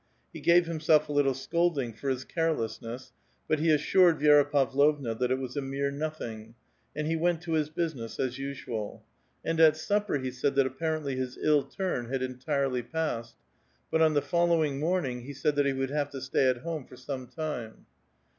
He 0.33 0.39
gave 0.39 0.65
himself 0.65 1.07
a 1.07 1.11
little 1.11 1.35
scolding 1.35 1.93
for 1.93 2.09
his 2.09 2.23
carelessness, 2.23 3.13
but 3.47 3.59
l)e 3.59 3.69
assured 3.69 4.17
Vidra 4.19 4.49
Pav 4.51 4.71
lovtia 4.73 5.15
that 5.19 5.29
it 5.29 5.37
was 5.37 5.55
a 5.55 5.61
mere 5.61 5.91
nothing, 5.91 6.55
and 6.95 7.05
he 7.05 7.15
went 7.15 7.41
to 7.43 7.51
his 7.53 7.69
busi 7.69 7.97
JI^Bs 7.97 8.19
as 8.19 8.31
nsual; 8.35 9.01
and 9.45 9.59
at 9.59 9.77
supper 9.77 10.17
he 10.17 10.31
said 10.31 10.55
that 10.55 10.65
apparently 10.65 11.15
his 11.17 11.37
ill 11.37 11.63
^fU 11.63 12.09
had 12.11 12.23
entirely 12.23 12.81
passed, 12.81 13.35
but 13.91 14.01
on 14.01 14.15
the 14.15 14.23
following 14.23 14.79
morning 14.79 15.21
he 15.21 15.33
??.^^ 15.21 15.33
that 15.55 15.67
he 15.67 15.73
would 15.73 15.91
have 15.91 16.09
to 16.09 16.19
stay 16.21 16.49
at 16.49 16.63
home 16.63 16.83
for 16.83 16.95
some 16.95 17.27
time. 17.27 17.85